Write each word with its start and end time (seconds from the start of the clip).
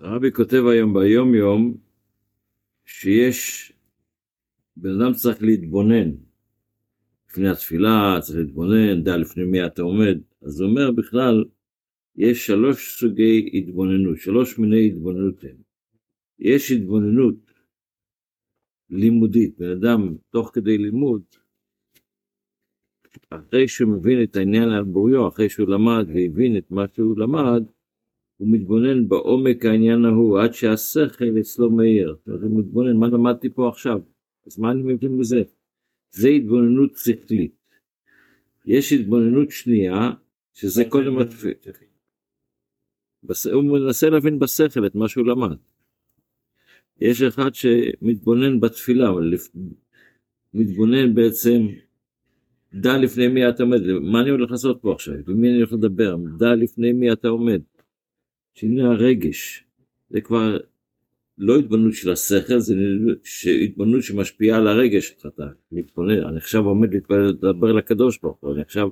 הרבי 0.00 0.32
כותב 0.32 0.62
היום 0.72 0.94
ביום 0.94 1.34
יום 1.34 1.76
שיש, 2.84 3.72
בן 4.76 5.00
אדם 5.00 5.12
צריך 5.12 5.42
להתבונן. 5.42 6.10
לפני 7.30 7.48
התפילה 7.48 8.18
צריך 8.20 8.38
להתבונן, 8.38 9.02
דע 9.02 9.16
לפני 9.16 9.44
מי 9.44 9.66
אתה 9.66 9.82
עומד. 9.82 10.18
אז 10.42 10.60
הוא 10.60 10.70
אומר 10.70 10.90
בכלל, 10.90 11.44
יש 12.16 12.46
שלוש 12.46 13.00
סוגי 13.00 13.50
התבוננות, 13.54 14.18
שלוש 14.18 14.58
מיני 14.58 14.86
התבוננות 14.86 15.44
הם. 15.44 15.56
יש 16.38 16.70
התבוננות 16.70 17.34
לימודית, 18.90 19.58
בן 19.58 19.70
אדם 19.70 20.16
תוך 20.30 20.50
כדי 20.54 20.78
לימוד, 20.78 21.22
אחרי 23.30 23.68
שהוא 23.68 23.92
מבין 23.92 24.22
את 24.22 24.36
העניין 24.36 24.68
על 24.68 24.84
בוריו, 24.84 25.28
אחרי 25.28 25.48
שהוא 25.48 25.68
למד 25.68 26.06
והבין 26.08 26.56
את 26.56 26.70
מה 26.70 26.84
שהוא 26.94 27.18
למד, 27.18 27.64
הוא 28.44 28.52
מתבונן 28.52 29.08
בעומק 29.08 29.64
העניין 29.64 30.04
ההוא 30.04 30.40
עד 30.40 30.54
שהשכל 30.54 31.38
אצלו 31.40 31.70
מאיר. 31.70 32.16
הוא 32.26 32.58
מתבונן, 32.58 32.96
מה 32.96 33.06
למדתי 33.06 33.48
פה 33.50 33.68
עכשיו? 33.68 34.00
אז 34.46 34.58
מה 34.58 34.70
אני 34.70 34.82
מבין 34.82 35.18
בזה? 35.18 35.42
זה 36.10 36.28
התבוננות 36.28 36.96
שכלית. 36.96 37.54
יש 38.66 38.92
התבוננות 38.92 39.50
שנייה, 39.50 40.10
שזה 40.54 40.84
קודם 40.88 41.18
התפילה. 41.18 41.54
הוא 43.52 43.64
מנסה 43.64 44.10
להבין 44.10 44.38
בשכל 44.38 44.86
את 44.86 44.94
מה 44.94 45.08
שהוא 45.08 45.26
למד. 45.26 45.56
יש 47.00 47.22
אחד 47.22 47.54
שמתבונן 47.54 48.60
בתפילה, 48.60 49.10
מתבונן 50.54 51.14
בעצם, 51.14 51.66
דע 52.74 52.98
לפני 52.98 53.28
מי 53.28 53.48
אתה 53.48 53.62
עומד, 53.62 53.80
מה 54.02 54.20
אני 54.20 54.30
הולך 54.30 54.50
לעשות 54.50 54.78
פה 54.82 54.92
עכשיו, 54.92 55.14
במי 55.26 55.48
אני 55.48 55.56
הולך 55.56 55.72
לדבר, 55.72 56.16
דע 56.38 56.54
לפני 56.54 56.92
מי 56.92 57.12
אתה 57.12 57.28
עומד. 57.28 57.60
שינוי 58.54 58.82
הרגש, 58.82 59.64
זה 60.10 60.20
כבר 60.20 60.58
לא 61.38 61.58
התבוננות 61.58 61.92
של 61.92 62.10
השכל, 62.10 62.58
זה 62.58 62.74
התבוננות 63.64 64.02
שמשפיעה 64.02 64.58
על 64.58 64.66
הרגש 64.66 65.08
שלך, 65.08 65.26
אתה 65.26 65.46
מתבונן, 65.72 66.24
אני 66.24 66.36
עכשיו 66.36 66.64
עומד 66.64 66.88
לדבר 66.94 67.72
לקדוש 67.72 68.18
ברוך 68.18 68.38
הוא, 68.40 68.52
אני 68.52 68.62
עכשיו... 68.62 68.88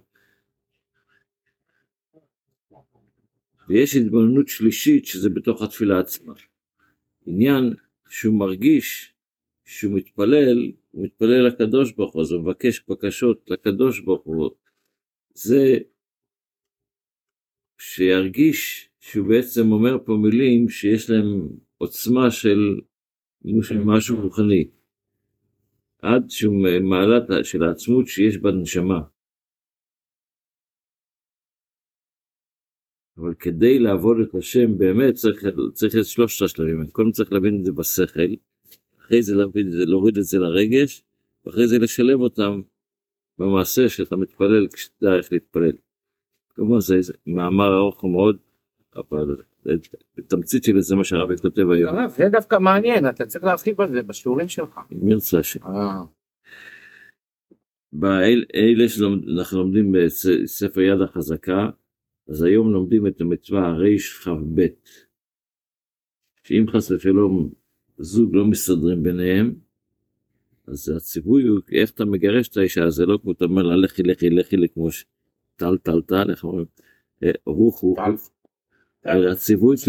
ויש 3.68 3.96
התבוננות 3.96 4.48
שלישית 4.48 5.06
שזה 5.06 5.30
בתוך 5.30 5.62
התפילה 5.62 6.00
עצמה. 6.00 6.32
עניין 7.26 7.74
שהוא 8.08 8.38
מרגיש 8.38 9.14
שהוא 9.64 9.96
מתפלל, 9.96 10.72
הוא 10.90 11.04
מתפלל 11.04 11.46
לקדוש 11.46 11.92
ברוך 11.92 12.14
הוא, 12.14 12.22
אז 12.22 12.32
הוא 12.32 12.42
מבקש 12.42 12.84
בקשות 12.88 13.50
לקדוש 13.50 14.00
ברוך 14.00 14.22
הוא. 14.24 14.50
זה 15.34 15.78
שירגיש 17.78 18.91
שהוא 19.02 19.28
בעצם 19.28 19.72
אומר 19.72 19.96
פה 20.04 20.12
מילים 20.22 20.68
שיש 20.68 21.10
להם 21.10 21.48
עוצמה 21.78 22.30
של 22.30 22.80
משהו 23.84 24.20
רוחני. 24.20 24.68
עד 26.02 26.30
שהוא 26.30 26.54
מעלה 26.82 27.44
של 27.44 27.62
העצמות 27.62 28.06
שיש 28.06 28.36
בנשמה. 28.36 29.00
אבל 33.18 33.34
כדי 33.34 33.78
לעבוד 33.78 34.16
את 34.20 34.34
השם 34.34 34.78
באמת 34.78 35.14
צריך, 35.14 35.44
צריך 35.72 35.94
את 35.96 36.04
שלושת 36.04 36.44
השלבים, 36.44 36.86
קודם 36.86 37.10
צריך 37.10 37.32
להבין 37.32 37.58
את 37.60 37.64
זה 37.64 37.72
בשכל, 37.72 38.34
אחרי 38.98 39.22
זה 39.22 39.34
להבין 39.34 39.66
את 39.66 39.72
זה, 39.72 39.84
להוריד 39.84 40.18
את 40.18 40.24
זה 40.24 40.38
לרגש, 40.38 41.02
ואחרי 41.44 41.68
זה 41.68 41.78
לשלב 41.78 42.20
אותם 42.20 42.60
במעשה 43.38 43.88
שאתה 43.88 44.16
מתפלל 44.16 44.68
כשאתה 44.72 45.16
איך 45.16 45.32
להתפלל. 45.32 45.72
כמובן 46.54 46.80
זה 46.80 47.12
מאמר 47.26 47.76
ארוך 47.76 48.04
מאוד, 48.04 48.51
אבל 48.96 49.36
בתמצית 50.16 50.64
שלי 50.64 50.82
זה 50.82 50.96
מה 50.96 51.04
שהרבי 51.04 51.36
כותב 51.36 51.70
היום. 51.70 52.08
זה 52.08 52.28
דווקא 52.28 52.58
מעניין, 52.58 53.08
אתה 53.08 53.26
צריך 53.26 53.44
להרחיב 53.44 53.80
על 53.80 53.88
זה 53.88 54.02
בשיעורים 54.02 54.48
שלך. 54.48 54.80
אם 54.92 55.08
ירצה 55.08 55.38
השם. 55.38 55.60
באלה 57.92 58.88
שאנחנו 58.88 59.58
לומדים 59.58 59.92
בספר 59.92 60.80
יד 60.80 61.00
החזקה, 61.00 61.70
אז 62.28 62.42
היום 62.42 62.72
לומדים 62.72 63.06
את 63.06 63.20
המצווה 63.20 63.66
הרכ"ב, 63.66 64.66
שאם 66.44 66.64
חס 66.70 66.90
ושלום 66.90 67.50
זוג 67.98 68.34
לא 68.34 68.44
מסתדרים 68.44 69.02
ביניהם, 69.02 69.54
אז 70.66 70.88
הציווי 70.96 71.42
הוא 71.42 71.60
איך 71.72 71.90
אתה 71.90 72.04
מגרש 72.04 72.48
את 72.48 72.56
האישה, 72.56 72.90
זה 72.90 73.06
לא 73.06 73.18
כמו 73.22 73.32
אתה 73.32 73.44
אומר 73.44 73.62
לה 73.62 73.76
לכי 73.76 74.02
לכי 74.02 74.30
לכי 74.30 74.56
כמו 74.74 74.88
טל 75.56 75.76
טל 75.76 76.00
טל, 76.00 76.30
איך 76.30 76.44
אומרים, 76.44 76.66
אה, 77.22 77.30
רוח 77.46 77.80
רוח, 77.80 77.98
הציווי 79.04 79.76
ש... 79.76 79.88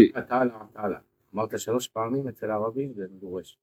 אמרת 1.34 1.58
שלוש 1.58 1.88
פעמים 1.88 2.28
אצל 2.28 2.50
הערבים 2.50 2.92
זה 2.92 3.06
מגורש. 3.16 3.58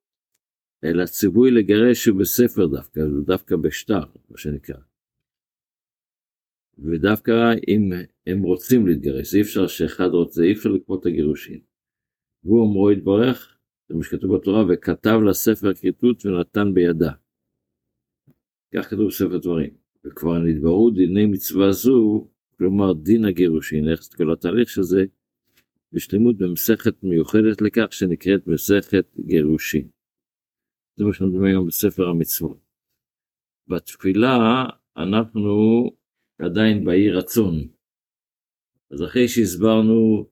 אלא 0.84 1.04
הציווי 1.04 1.52
לגרש 1.52 2.06
הוא 2.06 2.20
בספר 2.20 2.68
דווקא, 2.68 3.02
דווקא 3.26 3.56
בשטר, 3.56 4.04
מה 4.30 4.38
שנקרא. 4.38 4.78
ודווקא 6.80 7.54
אם 7.68 7.92
הם 8.28 8.42
רוצים 8.42 8.88
להתגרש, 8.88 9.36
אי 9.36 9.42
אפשר 9.42 9.68
שאחד 9.68 10.08
רוצה, 10.08 10.44
אי 10.44 10.54
אפשר 10.54 10.70
לקרוא 10.70 11.00
את 11.00 11.06
הגירושין. 11.06 11.60
והוא 12.44 12.66
אמרו 12.66 12.92
יתברך, 12.92 13.58
זה 13.90 13.96
מה 13.96 14.04
שכתוב 14.04 14.36
בתורה, 14.36 14.64
וכתב 14.70 15.20
לה 15.26 15.34
ספר 15.34 15.74
כריתות 15.74 16.26
ונתן 16.26 16.74
בידה. 16.74 17.12
כך 18.76 18.90
כתוב 18.90 19.08
בספר 19.08 19.38
דברים. 19.38 19.74
וכבר 20.06 20.38
נתברו 20.38 20.90
דיני 20.92 21.26
מצווה 21.26 21.72
זו, 21.72 22.28
כלומר 22.58 22.94
דין 22.94 23.26
הגירושין, 23.26 23.90
איך 23.90 24.00
כל 24.18 24.34
התהליך 24.34 24.70
של 24.70 24.82
בשלמות 25.94 26.38
במסכת 26.38 27.04
מיוחדת 27.04 27.62
לכך 27.62 27.94
שנקראת 27.94 28.48
מסכת 28.48 29.06
גירושין. 29.20 29.88
זה 30.96 31.06
מה 31.06 31.14
שאנחנו 31.14 31.46
היום 31.46 31.68
בספר 31.68 32.10
המצוות. 32.10 32.58
בתפילה 33.68 34.66
אנחנו 34.98 35.50
עדיין 36.40 36.86
באי 36.86 37.10
רצון. 37.10 37.68
אז 38.92 39.04
אחרי 39.04 39.28
שהסברנו 39.28 40.28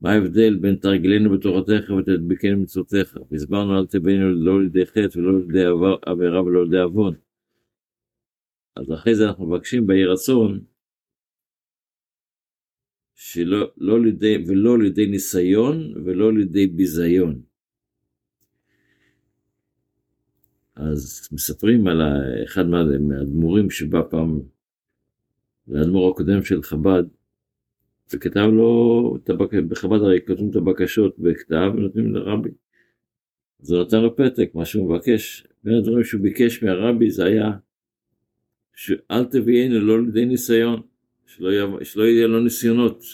מה 0.00 0.12
ההבדל 0.12 0.58
בין 0.60 0.76
תרגלנו 0.76 1.30
בתורתך 1.30 1.90
ותדבקנו 1.98 2.62
מצוותיך, 2.62 3.18
והסברנו 3.30 3.78
אל 3.78 3.86
תבינו 3.86 4.30
לא 4.32 4.62
לידי 4.62 4.86
חטא 4.86 5.18
ולא 5.18 5.40
לידי 5.40 5.64
עבירה 6.06 6.42
ולא 6.42 6.64
לידי 6.64 6.78
עוון. 6.78 7.14
אז 8.76 8.92
אחרי 8.92 9.14
זה 9.14 9.28
אנחנו 9.28 9.46
מבקשים 9.46 9.86
באי 9.86 10.04
רצון, 10.04 10.60
שלא 13.24 13.72
לא 13.76 14.02
לידי, 14.02 14.44
ולא 14.46 14.78
לידי 14.78 15.06
ניסיון 15.06 15.94
ולא 16.04 16.32
לידי 16.32 16.66
ביזיון. 16.66 17.42
אז 20.74 21.28
מספרים 21.32 21.86
על 21.86 22.00
אחד 22.44 22.66
מהאדמו"רים 22.68 23.70
שבא 23.70 24.02
פעם 24.10 24.40
לאדמו"ר 25.68 26.10
הקודם 26.10 26.42
של 26.42 26.62
חב"ד, 26.62 27.02
וכתב 28.12 28.48
לו, 28.52 29.18
בחב"ד 29.68 30.02
הרי 30.02 30.18
כותבים 30.26 30.50
את 30.50 30.56
הבקשות 30.56 31.18
בכתב 31.18 31.70
ונותנים 31.74 32.14
לרבי. 32.14 32.50
אז 33.62 33.70
הוא 33.70 33.78
נותן 33.78 34.00
לו 34.00 34.16
פתק, 34.16 34.50
מה 34.54 34.64
שהוא 34.64 34.90
מבקש. 34.94 35.46
בין 35.64 35.74
הדברים 35.74 36.04
שהוא 36.04 36.22
ביקש 36.22 36.62
מהרבי 36.62 37.10
זה 37.10 37.24
היה 37.24 37.50
שאל 38.74 39.24
תביאנו 39.24 39.80
לא 39.80 40.02
לידי 40.02 40.24
ניסיון, 40.24 40.91
שלא, 41.36 41.48
יהיה, 41.48 41.66
שלא 41.84 42.02
יהיה 42.02 42.26
לו 42.26 42.40
ניסיונות. 42.40 43.04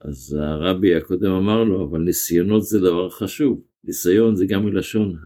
אז 0.00 0.36
הרבי 0.40 0.94
הקודם 0.94 1.30
אמר 1.30 1.64
לו, 1.64 1.84
אבל 1.84 1.98
ניסיונות 1.98 2.62
זה 2.62 2.80
דבר 2.80 3.10
חשוב, 3.10 3.62
ניסיון 3.84 4.36
זה 4.36 4.46
גם 4.46 4.64
מלשון 4.64 5.16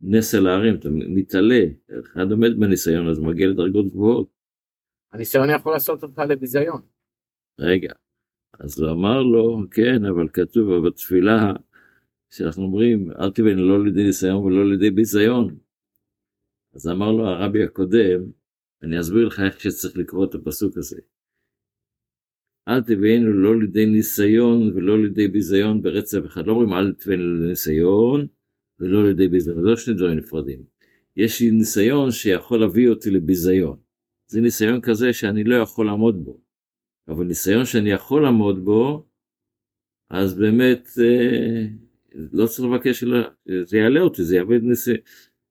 נס 0.00 0.34
על 0.34 0.46
ההרים, 0.46 0.74
אתה 0.74 0.88
מתעלה, 0.90 1.64
אחד 2.00 2.30
עומד 2.30 2.60
בניסיון 2.60 3.08
אז 3.08 3.18
מגיע 3.18 3.46
לדרגות 3.46 3.86
גבוהות. 3.86 4.28
הניסיון 5.12 5.50
יכול 5.50 5.72
לעשות 5.72 6.02
אותך 6.02 6.18
לביזיון. 6.28 6.80
רגע, 7.58 7.92
אז 8.60 8.80
הוא 8.80 8.90
אמר 8.90 9.22
לו, 9.22 9.62
כן, 9.70 10.04
אבל 10.04 10.28
כתוב 10.32 10.86
בתפילה, 10.86 11.52
שאנחנו 12.30 12.62
אומרים, 12.62 13.10
אל 13.20 13.30
תבן 13.30 13.58
לא 13.58 13.84
לידי 13.84 14.04
ניסיון 14.04 14.36
ולא 14.36 14.70
לידי 14.70 14.90
ביזיון. 14.90 15.56
אז 16.74 16.88
אמר 16.88 17.12
לו 17.12 17.26
הרבי 17.26 17.64
הקודם, 17.64 18.20
אני 18.82 19.00
אסביר 19.00 19.26
לך 19.26 19.40
איך 19.40 19.60
שצריך 19.60 19.96
לקרוא 19.96 20.24
את 20.24 20.34
הפסוק 20.34 20.76
הזה. 20.76 21.00
אל 22.68 22.82
תביאנו 22.82 23.32
לא 23.32 23.60
לידי 23.60 23.86
ניסיון 23.86 24.72
ולא 24.74 25.02
לידי 25.02 25.28
ביזיון 25.28 25.82
ברצף 25.82 26.20
אחד. 26.26 26.46
לא 26.46 26.52
אומרים 26.52 26.72
אל 26.72 26.92
תביאנו 26.92 27.22
לניסיון 27.22 28.26
ולא 28.80 29.08
לידי 29.08 29.28
ביזיון, 29.28 29.56
זה 29.56 29.62
לא 29.62 29.76
שני 29.76 29.94
דברים 29.94 30.18
נפרדים. 30.18 30.62
יש 31.16 31.40
לי 31.40 31.50
ניסיון 31.50 32.10
שיכול 32.10 32.60
להביא 32.60 32.88
אותי 32.88 33.10
לביזיון. 33.10 33.78
זה 34.26 34.40
ניסיון 34.40 34.80
כזה 34.80 35.12
שאני 35.12 35.44
לא 35.44 35.54
יכול 35.54 35.86
לעמוד 35.86 36.24
בו. 36.24 36.40
אבל 37.08 37.24
ניסיון 37.24 37.64
שאני 37.64 37.90
יכול 37.90 38.22
לעמוד 38.22 38.64
בו, 38.64 39.06
אז 40.10 40.38
באמת 40.38 40.88
אה, 41.00 41.66
לא 42.32 42.46
צריך 42.46 42.68
לבקש, 42.68 43.04
זה 43.64 43.78
יעלה 43.78 44.00
אותי, 44.00 44.24
זה 44.24 44.36
יעבד 44.36 44.62
ניסיון. 44.62 44.98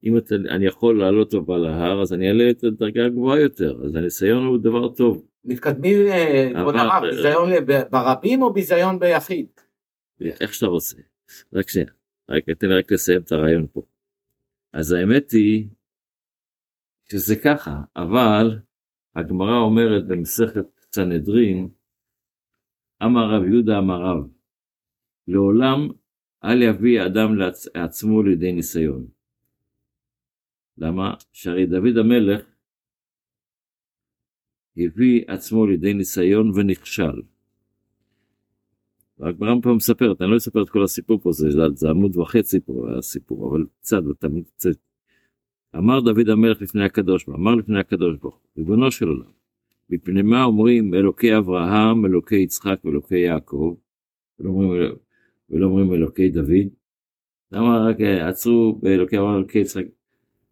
אם 0.07 0.17
אתה, 0.17 0.35
אני 0.35 0.65
יכול 0.65 0.99
לעלות 0.99 1.33
אותו 1.33 1.53
על 1.53 1.65
ההר, 1.65 2.01
אז 2.01 2.13
אני 2.13 2.27
אעלה 2.27 2.49
את 2.49 2.63
הדרגה 2.63 3.05
הגבוהה 3.05 3.39
יותר, 3.39 3.79
אז 3.85 3.95
הניסיון 3.95 4.45
הוא 4.45 4.57
דבר 4.57 4.87
טוב. 4.89 5.27
מתקדמים, 5.45 5.97
כבוד 6.55 6.75
הרב, 6.75 7.03
ביזיון 7.03 7.49
ברבים 7.91 8.41
או 8.41 8.53
ביזיון 8.53 8.99
ביחיד? 8.99 9.47
איך 10.21 10.53
שאתה 10.53 10.65
רוצה. 10.65 10.97
רק 11.53 11.69
שנייה, 11.69 11.87
רק 12.29 12.49
תן 12.49 12.67
לי 12.67 12.75
רק 12.79 12.91
לסיים 12.91 13.21
את 13.21 13.31
הרעיון 13.31 13.67
פה. 13.73 13.81
אז 14.73 14.91
האמת 14.91 15.31
היא 15.31 15.67
שזה 17.11 17.35
ככה, 17.43 17.81
אבל 17.95 18.59
הגמרא 19.15 19.59
אומרת 19.59 20.07
במסכת 20.07 20.65
סנהדרין, 20.95 21.69
אמר 23.03 23.35
רב 23.35 23.43
יהודה 23.43 23.77
אמר 23.77 24.01
רב, 24.01 24.27
לעולם 25.27 25.87
אל 26.43 26.61
יביא 26.61 27.05
אדם 27.05 27.35
לעצמו 27.75 28.23
לידי 28.23 28.51
ניסיון. 28.51 29.16
למה? 30.77 31.13
שהרי 31.33 31.65
דוד 31.65 31.97
המלך 31.97 32.45
הביא 34.77 35.23
עצמו 35.27 35.65
לידי 35.65 35.93
ניסיון 35.93 36.51
ונכשל. 36.55 37.21
הגמרא 39.19 39.53
פה 39.63 39.73
מספרת, 39.73 40.21
אני 40.21 40.31
לא 40.31 40.37
אספר 40.37 40.63
את 40.63 40.69
כל 40.69 40.83
הסיפור 40.83 41.19
פה, 41.19 41.31
זה, 41.31 41.47
זה 41.75 41.89
עמוד 41.89 42.17
וחצי 42.17 42.59
פה 42.59 42.87
הסיפור, 42.97 43.49
אבל 43.49 43.65
קצת, 43.79 44.01
תמיד 44.19 44.43
קצת. 44.47 44.77
אמר 45.75 45.99
דוד 45.99 46.29
המלך 46.29 46.61
לפני 46.61 46.85
הקדוש 46.85 47.25
ברוך 47.25 47.39
אמר 47.39 47.55
לפני 47.55 47.79
הקדוש 47.79 48.17
ברוך 48.17 48.35
הוא, 48.35 48.41
ריבונו 48.57 48.91
של 48.91 49.07
עולם, 49.07 49.31
מפני 49.89 50.21
מה 50.21 50.43
אומרים 50.43 50.93
אלוקי 50.93 51.37
אברהם, 51.37 52.05
אלוקי 52.05 52.35
יצחק 52.35 52.79
ואלוקי 52.85 53.17
יעקב, 53.17 53.75
ולא 54.39 54.49
אומרים, 54.49 54.91
ולא 55.49 55.65
אומרים 55.65 55.93
אלוקי 55.93 56.29
דוד? 56.29 56.67
למה 57.51 57.89
רק 57.89 57.97
עצרו 58.01 58.79
באלוקי 58.81 59.17
אברהם, 59.17 59.35
אלוקי 59.35 59.59
יצחק? 59.59 59.83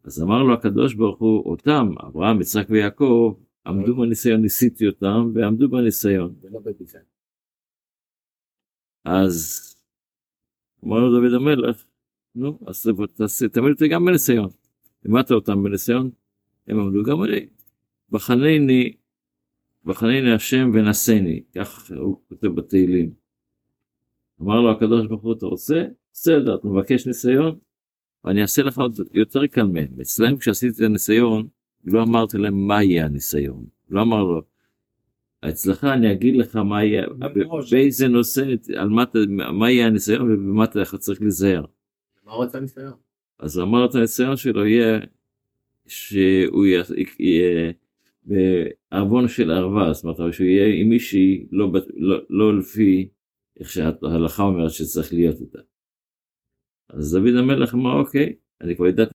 אז 0.05 0.21
אמר 0.21 0.43
לו 0.43 0.53
הקדוש 0.53 0.93
ברוך 0.93 1.19
הוא, 1.19 1.45
אותם, 1.45 1.89
אברהם, 2.07 2.41
יצחק 2.41 2.65
ויעקב, 2.69 3.33
עמדו 3.67 3.95
בניסיון, 3.95 4.41
ניסיתי 4.41 4.87
אותם, 4.87 5.31
ועמדו 5.33 5.69
בניסיון. 5.69 6.35
אז 9.05 9.61
אמר 10.85 10.99
לו 10.99 11.21
דוד 11.21 11.33
המלך, 11.33 11.85
נו, 12.35 12.59
אז 12.67 12.89
תעמיד 13.53 13.71
אותי 13.71 13.87
גם 13.87 14.05
בניסיון. 14.05 14.49
לימדת 15.05 15.31
אותם 15.31 15.63
בניסיון, 15.63 16.11
הם 16.67 16.79
עמדו 16.79 17.03
גם 17.03 17.23
אני. 17.23 17.47
בחנני, 18.09 18.93
בחנני 19.83 20.31
השם 20.35 20.71
ונשני, 20.73 21.43
כך 21.55 21.91
הוא 21.91 22.21
כותב 22.29 22.47
בתהילים. 22.47 23.13
אמר 24.41 24.61
לו 24.61 24.71
הקדוש 24.71 25.07
ברוך 25.07 25.21
הוא, 25.21 25.33
אתה 25.33 25.45
רוצה? 25.45 25.85
בסדר, 26.13 26.55
אתה 26.55 26.67
מבקש 26.67 27.07
ניסיון? 27.07 27.59
ואני 28.25 28.41
אעשה 28.41 28.63
לך 28.63 28.79
עוד 28.79 28.99
יותר 29.13 29.47
קל 29.47 29.63
מהם. 29.63 29.87
אצלם 30.01 30.37
כשעשיתי 30.37 30.83
את 30.83 30.89
הניסיון, 30.89 31.47
לא 31.85 32.03
אמרתי 32.03 32.37
להם 32.37 32.67
מה 32.67 32.83
יהיה 32.83 33.05
הניסיון. 33.05 33.65
לא 33.89 34.01
אמר 34.01 34.23
לו, 34.23 34.41
אצלך 35.49 35.83
אני 35.83 36.11
אגיד 36.11 36.35
לך 36.35 36.55
מה 36.55 36.83
יהיה, 36.83 37.05
באיזה 37.71 38.07
נושא, 38.07 38.45
על 38.75 38.89
מה, 38.89 39.03
מה 39.51 39.71
יהיה 39.71 39.87
הניסיון 39.87 40.31
ובמה 40.31 40.63
אתה 40.63 40.97
צריך 40.97 41.21
להיזהר. 41.21 41.65
מה 42.25 42.31
הוא 42.31 42.43
רצה 42.43 42.59
ניסיון? 42.59 42.93
אז 43.39 43.59
אמר 43.59 43.85
את 43.85 43.95
הניסיון 43.95 44.37
שלו 44.37 44.65
יהיה 44.65 44.99
שהוא 45.87 46.65
יהיה 47.19 47.71
בעוון 48.23 49.27
של 49.27 49.51
ערווה, 49.51 49.93
זאת 49.93 50.03
אומרת 50.03 50.33
שהוא 50.33 50.47
יהיה 50.47 50.81
עם 50.81 50.89
מישהי 50.89 51.45
לא, 51.51 51.71
לא, 51.95 52.17
לא 52.29 52.57
לפי 52.57 53.09
איך 53.59 53.69
שההלכה 53.69 54.43
אומרת 54.43 54.71
שצריך 54.71 55.13
להיות 55.13 55.41
איתה. 55.41 55.59
אז 56.89 57.11
דוד 57.13 57.35
המלך 57.39 57.73
אמר 57.73 57.99
אוקיי, 57.99 58.33
אני 58.61 58.75
כבר 58.75 58.87
ידעתי 58.87 59.01